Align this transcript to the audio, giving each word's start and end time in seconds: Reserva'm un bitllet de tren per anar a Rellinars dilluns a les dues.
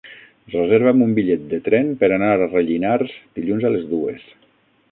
Reserva'm 0.53 1.03
un 1.07 1.11
bitllet 1.19 1.43
de 1.51 1.59
tren 1.67 1.91
per 2.03 2.09
anar 2.15 2.31
a 2.37 2.39
Rellinars 2.43 3.13
dilluns 3.39 3.69
a 3.71 3.75
les 3.77 3.85
dues. 3.93 4.25